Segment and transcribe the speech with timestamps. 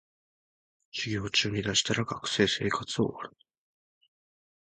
[0.91, 3.45] 授業中に出したら学生生活終わるナリ